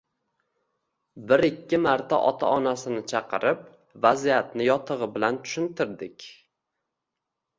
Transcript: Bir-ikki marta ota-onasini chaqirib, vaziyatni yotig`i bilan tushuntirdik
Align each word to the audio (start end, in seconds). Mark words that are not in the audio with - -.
Bir-ikki 1.31 1.79
marta 1.81 2.17
ota-onasini 2.29 3.03
chaqirib, 3.11 3.61
vaziyatni 4.05 4.69
yotig`i 4.69 5.09
bilan 5.17 5.37
tushuntirdik 5.43 6.25